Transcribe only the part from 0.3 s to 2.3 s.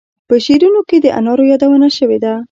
شعرونو کې د انارو یادونه شوې.